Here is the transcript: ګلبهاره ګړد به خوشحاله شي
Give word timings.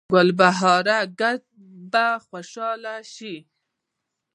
ګلبهاره 0.13 0.97
ګړد 1.19 1.43
به 1.91 2.07
خوشحاله 2.25 2.95
شي 3.13 3.35